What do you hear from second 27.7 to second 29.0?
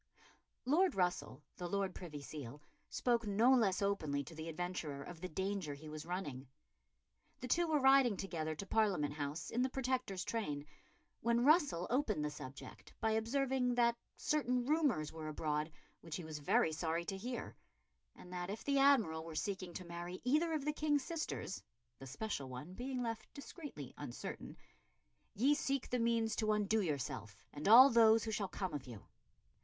those who shall come of